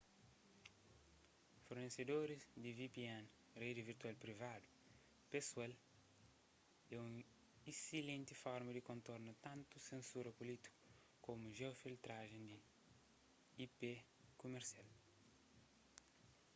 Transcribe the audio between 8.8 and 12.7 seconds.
kontorna tantu sensura pulítiku komu jeo-filtrajen di